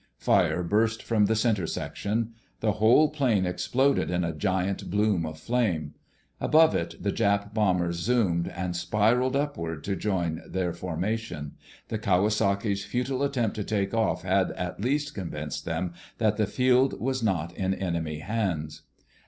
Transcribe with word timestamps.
Fire 0.17 0.63
burst 0.63 1.03
from 1.03 1.27
the 1.27 1.35
center 1.35 1.67
section. 1.67 2.33
The 2.59 2.71
whole 2.71 3.09
plane 3.11 3.45
exploded 3.45 4.09
in 4.09 4.23
a 4.23 4.33
giant 4.33 4.89
bloom 4.89 5.27
of 5.27 5.39
flame. 5.39 5.93
Above 6.39 6.73
it 6.73 6.95
the 6.99 7.11
Jap 7.11 7.53
bombers 7.53 7.97
zoomed, 7.97 8.47
and 8.47 8.75
spiralled 8.75 9.35
upward 9.35 9.83
to 9.83 9.95
join 9.95 10.41
their 10.47 10.73
formation. 10.73 11.51
The 11.89 11.99
Kawasaki's 11.99 12.83
futile 12.83 13.21
attempt 13.21 13.55
to 13.57 13.63
take 13.63 13.93
off 13.93 14.23
had 14.23 14.49
at 14.53 14.81
least 14.81 15.13
convinced 15.13 15.65
them 15.65 15.93
that 16.17 16.35
the 16.35 16.47
field 16.47 16.99
was 16.99 17.21
not 17.21 17.55
in 17.55 17.75
enemy 17.75 18.21
hands. 18.21 18.81